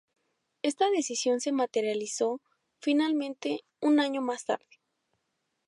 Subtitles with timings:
[0.63, 2.41] Esta decisión se materializó,
[2.79, 4.79] finalmente, un año más tarde.